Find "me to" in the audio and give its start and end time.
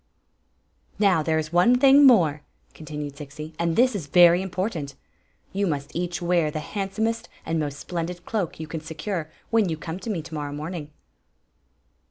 10.09-10.33